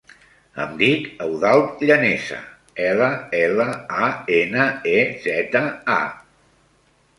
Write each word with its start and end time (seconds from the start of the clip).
Em 0.61 0.71
dic 0.77 1.03
Eudald 1.25 1.83
Llaneza: 1.89 2.39
ela, 2.87 3.11
ela, 3.41 3.69
a, 4.09 4.09
ena, 4.41 4.67
e, 4.97 4.99
zeta, 5.29 5.65
a. 6.01 6.03